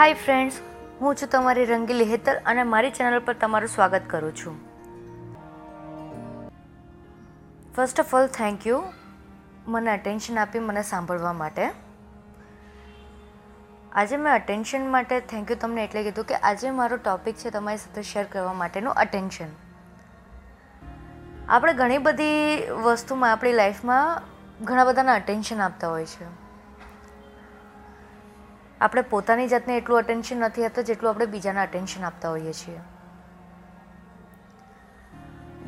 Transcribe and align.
Hi 0.00 0.14
friends 0.14 0.54
હું 1.00 1.16
છું 1.16 1.28
તમારી 1.30 1.64
રંગીલી 1.64 2.04
હેતર 2.04 2.36
અને 2.46 2.62
મારી 2.62 2.90
ચેનલ 2.90 3.18
પર 3.18 3.32
તમારું 3.32 3.68
સ્વાગત 3.68 4.02
કરું 4.10 4.36
છું. 4.36 4.54
First 7.74 8.00
of 8.00 8.14
all 8.14 8.26
thank 8.26 8.66
you 8.66 8.82
મને 9.66 9.90
અટેન્શન 9.90 10.38
આપી, 10.38 10.58
મને 10.58 10.82
સાંભળવા 10.82 11.32
માટે. 11.32 11.68
આજે 13.92 14.16
મેં 14.16 14.34
અટેન્શન 14.34 14.90
માટે 14.90 15.20
થેન્ક 15.20 15.50
યુ 15.50 15.56
તમને 15.60 15.84
એટલે 15.84 16.02
કીધું 16.02 16.24
કે 16.24 16.34
આજે 16.34 16.70
મારો 16.70 16.96
ટોપિક 16.96 17.36
છે 17.36 17.50
તમારી 17.50 17.76
સાથે 17.76 18.02
શેર 18.02 18.24
કરવા 18.24 18.52
માટેનું 18.52 18.92
અટેન્શન 18.92 19.48
આપણે 21.48 21.72
ઘણી 21.72 21.98
બધી 21.98 22.68
વસ્તુમાં, 22.82 23.32
આપણી 23.32 23.52
લાઈફમાં 23.52 24.22
ઘણા 24.64 24.84
બધાના 24.84 25.14
અટેન્શન 25.14 25.60
આપતા 25.60 25.88
હોય 25.88 26.06
છે. 26.06 26.39
આપણે 28.80 29.02
પોતાની 29.02 29.48
જાતને 29.48 29.76
એટલું 29.76 29.98
અટેન્શન 29.98 30.36
નથી 30.36 30.64
આપતા 30.64 30.82
જેટલું 30.82 31.10
આપણે 31.10 31.26
બીજાના 31.26 31.62
અટેન્શન 31.62 32.04
આપતા 32.04 32.30
હોઈએ 32.30 32.52
છીએ. 32.52 32.80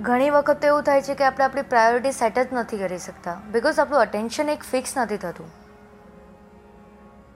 ઘણી 0.01 0.31
વખત 0.31 0.65
એવું 0.65 0.83
થાય 0.83 1.03
છે 1.03 1.15
કે 1.15 1.25
આપણે 1.25 1.45
આપણી 1.45 1.63
પ્રાયોરિટી 1.63 2.13
સેટ 2.13 2.39
જ 2.39 2.47
નથી 2.53 2.79
કરી 2.79 2.99
શકતા 2.99 3.35
બિકોઝ 3.35 3.81
આપણું 3.81 4.01
અટેન્શન 4.01 4.49
એક 4.49 4.63
ફિક્સ 4.63 4.99
નથી 4.99 5.17
થતું. 5.17 5.51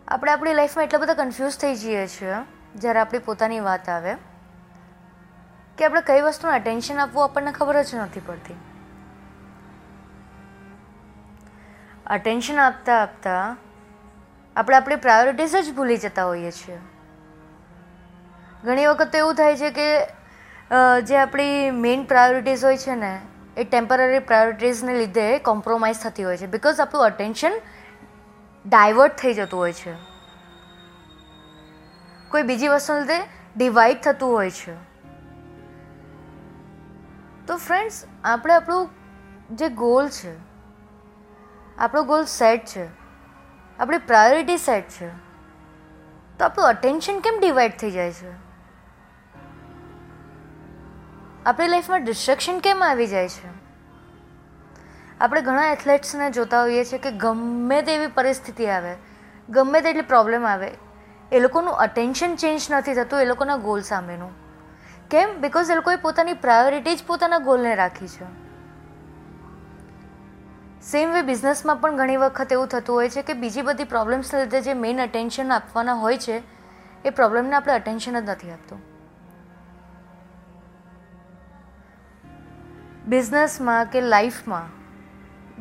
આપણે 0.09 0.33
આપણી 0.33 0.55
લાઈફમાં 0.55 0.85
એટલા 0.85 0.99
બધા 0.99 1.15
કન્ફ્યુઝ 1.15 1.59
થઈ 1.59 1.75
જઈએ 1.75 2.07
છીએ, 2.07 2.35
જ્યારે 2.75 2.99
આપણી 2.99 3.19
પોતાની 3.19 3.61
વાત 3.61 3.89
આવે, 3.89 4.15
કે 5.79 5.85
આપણે 5.85 6.01
કઈ 6.01 6.21
વસ્તુનું 6.21 6.55
અટેન્શન 6.55 6.99
આપવું 6.99 7.25
આપણને 7.25 7.53
ખબર 7.53 7.83
જ 7.83 7.95
નથી 7.95 8.21
પડતી. 8.21 8.55
અટેન્શન 12.07 12.59
આપતા 12.59 13.03
આપતા 13.03 13.57
આપણે 14.57 14.77
આપણી 14.77 14.97
પ્રાયોરિટીઝ 14.97 15.55
જ 15.57 15.73
ભૂલી 15.75 15.97
જતા 15.97 16.25
હોઈએ 16.25 16.51
છીએ. 16.51 16.79
ઘણી 18.65 18.87
વખત 18.87 19.13
તો 19.13 19.19
એવું 19.19 19.35
થાય 19.35 19.57
છે 19.57 19.71
કે 19.71 19.89
જે 21.03 21.17
આપણી 21.17 21.71
મેઇન 21.81 22.05
પ્રાયોરિટીઝ 22.05 22.65
હોય 22.65 22.79
છે 22.79 22.95
ને, 22.95 23.13
એ 23.57 23.65
ટેમ્પરરી 23.65 24.19
પ્રાયોરિટીઝને 24.21 24.99
લીધે 24.99 25.27
કોમ્પ્રોમાઇઝ 25.39 26.03
થતી 26.03 26.25
હોય 26.25 26.37
છે. 26.37 26.47
બિકોઝ 26.47 26.81
આપણું 26.81 27.05
અટેન્શન 27.05 27.61
ડાયવર્ટ 28.65 29.17
થઈ 29.17 29.35
જતું 29.35 29.61
હોય 29.61 29.73
છે. 29.75 29.95
કોઈ 32.31 32.43
બીજી 32.43 32.69
વસ્તુને 32.69 33.01
લીધે 33.01 33.21
ડિવાઈડ 33.57 34.01
થતું 34.03 34.33
હોય 34.33 34.51
છે. 34.51 34.75
તો 37.47 37.57
ફ્રેન્ડ્સ 37.57 38.05
આપણે 38.25 38.55
આપણું 38.55 38.89
જે 39.53 39.69
ગોલ 39.77 40.09
છે, 40.11 40.33
આપણો 41.79 42.03
ગોલ 42.05 42.25
સેટ 42.33 42.65
છે 42.67 42.87
આપણી 43.79 43.99
પ્રાયોરિટી 43.99 44.57
સેટ 44.57 44.89
છે. 44.89 45.09
તો 46.39 46.45
આપણું 46.45 46.69
અટેન્શન 46.69 47.21
કેમ 47.21 47.35
ડિવાઈડ 47.41 47.73
થઈ 47.77 47.91
જાય 47.91 48.13
છે? 48.13 48.31
આપણી 51.47 51.69
લાઈફમાં 51.69 52.05
ડિસ્ટ્રેક્શન 52.05 52.59
કેમ 52.59 52.85
આવી 52.85 53.07
જાય 53.07 53.29
છે? 53.29 53.49
આપણે 55.21 55.41
ઘણા 55.41 55.73
એથ્લેટ્સને 55.73 56.31
જોતા 56.31 56.63
હોઈએ 56.63 56.85
છીએ 56.85 56.99
કે 56.99 57.11
ગમે 57.11 57.83
તેવી 57.83 58.07
પરિસ્થિતિ 58.07 58.67
આવે, 58.67 58.97
ગમે 59.51 59.81
તેટલી 59.81 60.03
પ્રોબ્લેમ 60.03 60.47
આવે, 60.47 60.71
એ 61.33 61.41
લોકોનું 61.41 61.75
અટેન્શન 61.75 62.37
ચેન્જ 62.37 62.61
નથી 62.71 62.95
થતું, 62.95 63.21
એ 63.21 63.25
લોકોના 63.25 63.57
ગોલ 63.57 63.81
સામેનું. 63.81 64.31
કેમ? 65.11 65.41
બિકોઝ 65.41 65.71
એ 65.71 65.75
લોકોએ 65.75 65.97
પોતાની 65.97 66.33
પ્રાયોરિટી 66.33 66.97
જ 66.97 67.05
પોતાના 67.07 67.39
ગોલને 67.39 67.75
રાખી 67.75 68.09
છે. 68.09 68.46
સેમ 70.91 71.13
વે 71.13 71.23
બિઝનેસમાં 71.23 71.77
પણ 71.77 71.97
ઘણી 71.97 72.17
વખત 72.17 72.53
એવું 72.53 72.69
થતું 72.69 72.97
હોય 72.97 73.09
છે 73.09 73.23
કે 73.23 73.33
બીજી 73.33 73.63
બધી 73.63 73.85
પ્રોબ્લેમ્સને 73.85 74.41
લીધે 74.41 74.61
જે 74.61 74.75
મેઇન 74.75 75.03
અટેન્શન 75.03 75.53
આપવાના 75.53 75.95
હોય 75.95 76.19
છે, 76.19 76.43
એ 77.05 77.11
પ્રોબ્લેમને 77.11 77.57
આપણે 77.57 77.73
અટેન્શન 77.73 78.21
જ 78.21 78.29
નથી 78.31 78.51
આપતું. 78.51 78.79
બિઝનેસમાં 83.09 83.87
કે 83.87 84.01
લાઈફમાં 84.01 84.69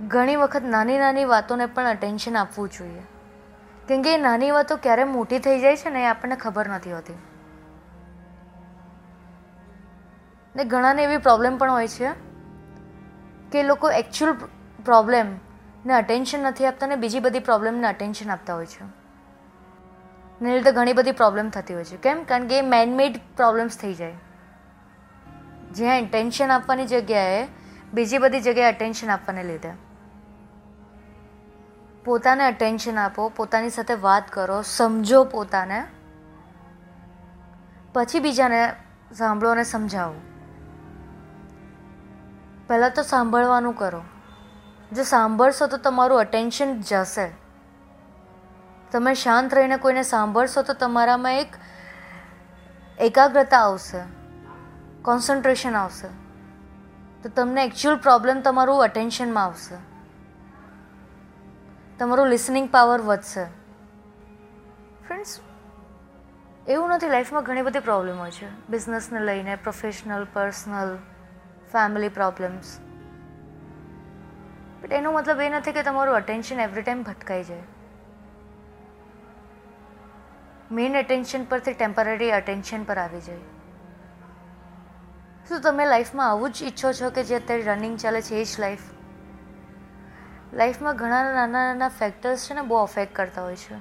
ઘણી 0.07 0.35
વખત 0.35 0.63
નાની 0.63 0.97
નાની 0.97 1.25
વાતોને 1.25 1.65
પણ 1.65 1.85
અટેન્શન 1.85 2.37
આપવું 2.37 2.69
જોઈએ. 2.69 3.01
કેમ 3.87 4.01
કે 4.01 4.13
એ 4.13 4.17
નાની 4.17 4.51
વાતો 4.51 4.75
ક્યારે 4.75 5.03
મોટી 5.03 5.39
થઈ 5.39 5.59
જાય 5.59 5.77
છે 5.77 5.89
ને 5.89 6.03
એ 6.03 6.05
આપણને 6.05 6.35
ખબર 6.35 6.67
નથી 6.67 6.91
હોતી. 6.91 7.13
ને 10.55 10.63
ઘણાને 10.63 11.03
એવી 11.03 11.17
પ્રોબ્લેમ 11.17 11.57
પણ 11.57 11.71
હોય 11.71 11.87
છે 11.87 12.09
કે 13.51 13.63
લોકો 13.63 13.89
એકચ્યુઅલ 13.89 14.37
પ્રોબ્લેમને 14.85 15.93
અટેન્શન 15.93 16.39
નથી 16.39 16.65
આપતા 16.65 16.87
ને 16.87 16.95
બીજી 16.95 17.19
બધી 17.19 17.39
પ્રોબ્લેમને 17.39 17.87
અટેન્શન 17.87 18.29
આપતા 18.29 18.55
હોય 18.55 18.65
છે. 18.65 18.83
ને 20.41 20.53
લીધે 20.53 20.71
ઘણી 20.71 20.93
બધી 20.93 21.11
પ્રોબ્લેમ 21.11 21.49
થતી 21.49 21.73
હોય 21.73 21.83
છે. 21.83 21.97
કેમ? 21.97 22.23
કારણ 22.23 22.47
કે 22.47 22.57
એ 22.57 22.61
મેનમેડ 22.61 23.17
પ્રોબ્લેમ્સ 23.35 23.77
થઈ 23.77 23.93
જાય. 23.93 24.13
જ્યાં 25.71 25.97
ઇન્ટેન્શન 25.97 26.51
આપવાની 26.51 26.85
જગ્યાએ 26.85 27.47
બીજી 27.93 28.17
બધી 28.17 28.41
જગ્યાએ 28.41 28.73
અટેન્શન 28.73 29.09
આપવાને 29.09 29.43
લીધે. 29.43 29.71
પોતાને 32.05 32.43
અટેન્શન 32.43 32.97
આપો, 32.97 33.29
પોતાની 33.29 33.69
સાથે 33.69 33.93
વાત 33.93 34.23
કરો, 34.29 34.61
સમજો 34.61 35.23
પોતાને. 35.23 35.87
પછી 37.93 38.19
બીજાને 38.19 38.73
સાંભળો 39.13 39.51
અને 39.51 39.63
સમજાવો. 39.63 40.15
પહેલાં 42.67 42.91
તો 42.95 43.01
સાંભળવાનું 43.01 43.75
કરો. 43.75 44.01
જો 44.93 45.03
સાંભળશો 45.03 45.67
તો 45.67 45.77
તમારું 45.77 46.19
અટેન્શન 46.19 46.81
જશે. 46.81 47.31
તમે 48.91 49.13
શાંત 49.13 49.55
રહીને 49.55 49.77
કોઈને 49.77 50.03
સાંભળશો 50.03 50.61
તો 50.61 50.73
તમારામાં 50.73 51.33
એક 51.33 51.55
એકાગ્રતા 52.99 53.59
આવશે. 53.59 53.97
કોન્સન્ટ્રેશન 55.01 55.75
આવશે. 55.75 56.07
તો 57.23 57.29
તમને 57.29 57.65
એકચ્યુઅલ 57.65 57.97
પ્રોબ્લેમ 57.97 58.41
તમારું 58.41 58.83
અટેન્શનમાં 58.83 59.43
આવશે. 59.43 59.75
તમારું 61.97 62.27
લિસનિંગ 62.27 62.69
પાવર 62.71 63.01
વધશે. 63.01 63.45
ફ્રેન્ડ્સ 65.07 65.39
એવું 66.67 66.89
નથી 66.89 67.09
લાઈફમાં 67.09 67.43
ઘણી 67.43 67.61
બધી 67.61 67.79
પ્રોબ્લેમ 67.79 68.17
હોય 68.17 68.31
છે. 68.31 68.67
બિઝનેસને 68.67 69.19
લઈને 69.19 69.55
professional 69.55 70.27
personal 70.33 70.97
family 71.71 72.09
problems 72.09 72.84
but 74.85 74.93
એનો 74.93 75.11
મતલબ 75.11 75.39
એ 75.41 75.49
નથી 75.49 75.71
કે 75.71 75.81
તમારું 75.83 76.15
અટેન્શન 76.15 76.59
એવરી 76.59 76.81
ટાઈમ 76.81 77.03
ભટકાઈ 77.03 77.43
જાય. 77.43 77.61
મેઇન 80.71 80.97
અટેન્શન 80.97 81.43
પરથી 81.43 81.73
ટેમ્પરરી 81.73 82.31
અટેન્શન 82.31 82.83
પર 82.83 82.97
આવી 82.97 83.21
જાય. 83.21 83.37
શું 85.49 85.61
તમે 85.61 85.85
લાઈફમાં 85.85 86.29
આવું 86.29 86.51
જ 86.51 86.63
ઈચ્છો 86.63 86.91
છો 86.93 87.09
કે 87.09 87.23
જે 87.23 87.35
અત્યારે 87.35 87.63
રનિંગ 87.63 87.97
ચાલે 87.97 88.21
છે, 88.21 88.35
એ 88.35 88.43
જ 88.43 88.59
લાઈફ 88.59 88.83
લાઈફમાં 90.53 90.95
ઘણા 90.95 91.23
નાના 91.23 91.47
નાના 91.47 91.87
ફેક્ટર્સ 91.89 92.49
છે 92.49 92.53
ને 92.53 92.61
બહુ 92.61 92.75
અફેક્ટ 92.75 93.15
કરતા 93.15 93.43
હોય 93.43 93.55
છે. 93.55 93.77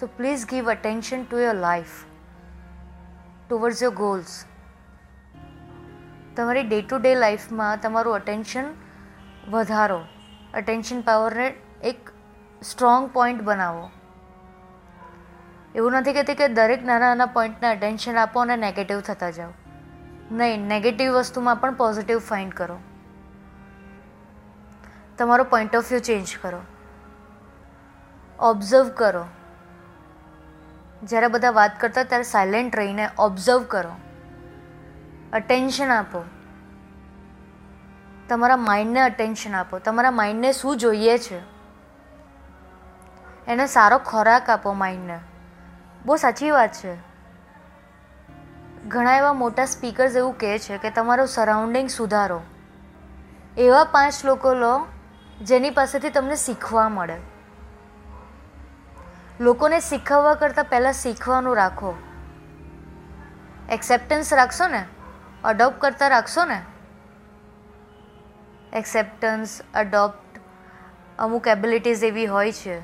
So 0.00 0.06
please 0.06 0.46
give 0.46 0.70
attention 0.70 1.24
to 1.24 1.38
your 1.38 1.54
life 1.54 1.96
towards 3.48 3.82
your 3.82 3.94
goals 3.94 4.44
તમારી 6.36 6.62
ડે 6.62 6.80
ટુ 6.82 6.98
ડે 6.98 7.14
લાઈફમાં 7.14 7.80
તમારું 7.80 8.14
અટેન્શન 8.14 8.64
વધારો. 9.50 10.04
અટેન્શન 10.54 11.00
પાવરને 11.00 11.54
એક 11.82 12.10
સ્ટ્રોંગ 12.62 13.10
પોઈન્ટ 13.10 13.42
બનાવો. 13.42 13.90
એવું 15.74 15.92
નથી 15.92 16.12
કહેતી 16.12 16.34
કે 16.34 16.48
દરેક 16.48 16.84
નાના 16.84 16.98
નાના 16.98 17.26
પોઈન્ટને 17.26 17.68
અટેન્શન 17.68 18.16
આપો 18.16 18.40
અને 18.40 18.56
નેગેટિવ 18.56 19.00
થતા 19.00 19.30
જાઓ. 19.30 19.50
નહીં 20.32 20.66
નેગેટિવ 20.66 21.12
વસ્તુમાં 21.12 21.56
પણ 21.56 21.74
પોઝિટિવ 21.74 22.18
ફાઇન્ડ 22.18 22.54
કરો. 22.54 22.78
તમારો 25.18 25.44
પોઈન્ટ 25.44 25.76
ઓફ 25.76 25.90
વ્યૂ 25.90 26.00
ચેન્જ 26.00 26.38
કરો. 26.42 26.60
ઓબ્ઝર્વ 28.38 28.88
કરો. 28.88 29.24
જ્યારે 31.02 31.26
બધા 31.26 31.50
વાત 31.50 31.80
કરતા 31.80 32.02
ત્યારે 32.02 32.24
સાયલેન્ટ 32.24 32.76
રહીને 32.76 33.08
ઓબ્ઝર્વ 33.18 33.62
કરો. 33.62 33.92
અટેન્શન 35.32 35.88
આપો. 35.88 36.24
તમારા 38.30 38.56
માઇન્ડને 38.56 39.00
અટેન્શન 39.00 39.56
આપો. 39.56 39.78
તમારા 39.78 40.10
માઇન્ડને 40.10 40.52
શું 40.52 40.76
જોઈએ 40.76 41.18
છે? 41.18 41.38
એને 43.46 43.66
સારો 43.66 43.98
ખોરાક 43.98 44.50
આપો 44.50 44.72
માઇન્ડને. 44.72 45.18
બહુ 46.06 46.16
સાચી 46.16 46.50
વાત 46.50 46.72
છે. 46.72 46.94
ઘણા 48.88 49.16
એવા 49.16 49.32
મોટા 49.32 49.64
સ્પીકર્સ 49.64 50.16
એવું 50.16 50.38
કહે 50.38 50.58
છે 50.58 50.78
કે 50.78 50.90
તમારો 50.90 51.26
સરાઉન્ડિંગ 51.26 51.88
સુધારો. 51.88 52.40
એવા 53.58 53.84
પાંચ 53.84 54.24
લોકો 54.24 54.54
લો 54.54 54.86
જેની 55.42 55.70
પાસેથી 55.70 56.10
તમને 56.10 56.36
શીખવા 56.36 56.88
મળે. 56.88 57.16
લોકોને 59.40 59.80
શીખવવા 59.80 60.34
કરતાં 60.34 60.64
પહેલાં 60.64 60.92
શીખવાનું 60.92 61.56
રાખો. 61.56 61.94
એક્સેપ્ટન્સ 63.70 64.34
રાખશો 64.34 64.68
ને? 64.68 64.84
અડોપ્ટ 65.44 65.80
કરતાં 65.80 66.10
રાખશો 66.10 66.44
ને? 66.44 66.62
એક્સેપ્ટન્સ 68.72 69.60
અડોપ્ટ 69.74 70.40
અમુક 71.18 71.48
એબિલિટીઝ 71.48 72.04
એવી 72.04 72.26
હોય 72.26 72.52
છે, 72.52 72.80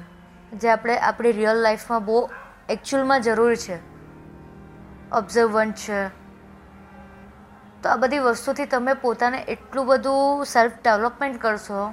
જે 0.51 0.69
આપણે 0.69 0.99
આપણી 0.99 1.33
રિયલ 1.33 1.57
લાઈફમાં 1.57 2.05
બહુ 2.05 2.29
એકચ્યુઅલમાં 2.69 3.23
જરૂર 3.23 3.55
છે. 3.55 3.77
ઓબ્ઝર્વન્ટ 5.13 5.75
છે. 5.75 6.09
તો 7.83 7.89
આ 7.89 7.97
બધી 7.97 8.19
વસ્તુથી 8.19 8.67
તમે 8.67 8.95
પોતાને 8.95 9.43
એટલું 9.43 9.87
બધું 9.87 10.45
સેલ્ફ 10.45 10.73
ડેવલપમેન્ટ 10.85 11.41
કરશો 11.41 11.93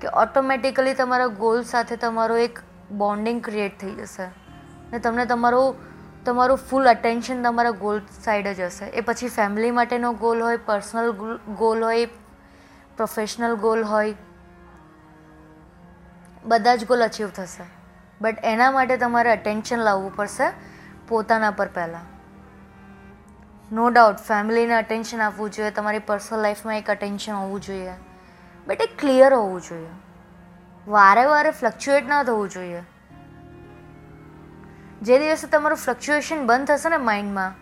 કે 0.00 0.08
ઓટોમેટિકલી 0.08 0.94
તમારા 0.94 1.26
ગોલ 1.26 1.62
સાથે 1.62 1.96
તમારો 1.96 2.36
એક 2.36 2.58
બોન્ડિંગ 2.90 3.44
ક્રિએટ 3.44 3.80
થઈ 3.80 3.94
જશે. 3.94 4.26
ને 4.92 4.98
તમને 4.98 5.26
તમારું 5.26 5.74
તમારું 6.24 6.56
ફૂલ 6.56 6.84
અટેન્શન 6.84 7.42
તમારા 7.42 7.70
ગોલ 7.70 8.00
સાઈડ 8.24 8.48
જ 8.48 8.60
હશે. 8.60 8.84
એ 8.84 9.00
પછી 9.00 9.28
ફેમિલી 9.28 9.70
માટેનો 9.70 10.12
ગોલ 10.12 10.42
હોય 10.42 10.56
પર્સનલ 10.56 11.10
ગોલ 11.48 11.84
હોય 11.84 12.08
પ્રોફેશનલ 13.00 13.54
ગોલ 13.54 13.84
હોય, 13.84 14.14
બધા 16.44 16.76
જ 16.76 16.86
ગોલ 16.86 17.04
અચીવ 17.04 17.28
થશે. 17.28 17.64
બટ 18.20 18.44
એના 18.44 18.70
માટે 18.70 18.96
તમારે 18.96 19.30
અટેન્શન 19.32 19.78
લાવવું 19.78 20.16
પડશે 20.16 20.52
પોતાના 21.08 21.50
પર 21.50 21.68
પહેલાં. 21.68 22.06
નો 23.72 23.88
ડાઉટ 23.90 24.16
ફેમિલીને 24.16 24.74
અટેન્શન 24.74 25.20
આપવું 25.20 25.50
જોઈએ, 25.50 25.70
તમારી 25.70 25.98
પર્સનલ 25.98 26.40
લાઈફમાં 26.40 26.78
એક 26.78 26.90
અટેન્શન 26.90 27.32
હોવું 27.32 27.60
જોઈએ. 27.60 27.92
બટ 28.66 28.82
એ 28.82 28.86
ક્લિયર 28.98 29.34
હોવું 29.34 29.60
જોઈએ. 29.60 29.90
વારે 30.88 31.24
વારે 31.24 31.50
ફ્લક્ચ્યુએટ 31.50 32.08
ના 32.08 32.22
થવું 32.22 32.48
જોઈએ. 32.48 32.82
જે 35.02 35.18
દિવસે 35.18 35.46
તમારું 35.46 35.78
ફ્લક્ચ્યુએશન 35.78 36.46
બંધ 36.46 36.66
થશે 36.66 36.88
ને 36.88 36.96
માઇન્ડમાં 36.96 37.52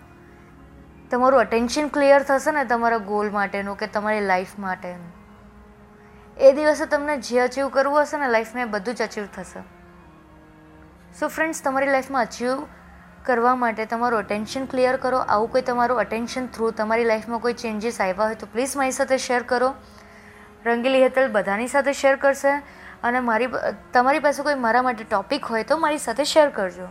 તમારું 1.11 1.41
અટેન્શન 1.41 1.89
ક્લિયર 1.89 2.23
થશે 2.23 2.51
ને 2.51 2.65
તમારા 2.65 2.99
ગોલ 2.99 3.31
માટેનું 3.31 3.79
કે 3.79 3.87
તમારી 3.87 4.21
લાઈફ 4.21 4.59
માટેનું. 4.59 5.18
એ 6.41 6.53
દિવસે 6.53 6.87
તમને 6.87 7.17
જે 7.17 7.41
અચીવ 7.41 7.69
કરવું 7.69 8.03
હશે 8.03 8.19
ને 8.19 8.29
લાઈફમાં 8.29 8.63
એ 8.63 8.67
બધું 8.67 8.95
જ 8.95 9.03
અચીવ 9.03 9.27
થશે. 9.37 9.61
સો 11.21 11.29
ફ્રેન્ડ્સ 11.29 11.63
તમારી 11.63 11.87
લાઈફમાં 11.87 12.23
અચીવ 12.23 12.67
કરવા 13.27 13.55
માટે 13.55 13.87
તમારું 13.87 14.19
અટેન્શન 14.19 14.65
ક્લિયર 14.65 14.97
કરો. 14.97 15.19
આવું 15.19 15.53
કોઈ 15.53 15.63
તમારું 15.63 15.99
અટેન્શન 15.99 16.47
થ્રુ 16.47 16.71
તમારી 16.71 17.05
લાઈફમાં 17.05 17.41
કોઈ 17.41 17.53
ચેન્જીસ 17.53 18.01
આવ્યા 18.01 18.25
હોય 18.25 18.35
તો 18.35 18.47
પ્લીઝ 18.47 18.77
મારી 18.77 18.91
સાથે 18.91 19.19
શેર 19.19 19.43
કરો. 19.43 19.75
રંગીલી 20.67 21.03
હેતલ 21.03 21.33
બધાની 21.33 21.69
સાથે 21.69 21.93
શેર 21.93 22.17
કરશે. 22.17 22.63
અને 23.03 23.21
મારી 23.21 23.49
તમારી 23.93 24.19
પાસે 24.19 24.43
કોઈ 24.43 24.55
મારા 24.55 24.83
માટે 24.83 25.05
ટોપિક 25.05 25.45
હોય 25.45 25.63
તો 25.63 25.77
મારી 25.79 25.99
સાથે 25.99 26.25
શેર 26.25 26.49
કરજો. 26.49 26.89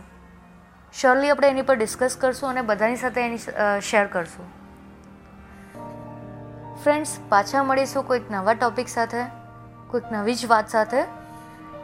શ્યોરલી 1.00 1.30
આપણે 1.30 1.48
એની 1.48 1.62
પર 1.62 1.76
ડિસ્કસ 1.76 2.16
કરશું 2.16 2.50
અને 2.50 2.62
બધાની 2.62 2.96
સાથે 2.96 3.26
એની 3.26 3.38
શેર 3.80 4.06
કરશું. 4.06 4.46
ફ્રેન્ડ્સ 6.82 7.18
પાછા 7.28 7.62
મળીશું 7.62 8.06
કોઈક 8.06 8.30
નવા 8.30 8.52
ટોપિક 8.54 8.88
સાથે. 8.88 9.37
કોઈક 9.88 10.04
નવી 10.12 10.34
જ 10.34 10.46
વાત 10.46 10.68
સાથે. 10.68 11.02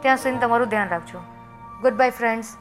ત્યાં 0.01 0.17
સુધી 0.17 0.37
તમારું 0.37 0.67
ધ્યાન 0.67 0.89
રાખજો. 0.89 1.19
Good 1.81 1.93
bye 1.93 2.09
friends 2.09 2.57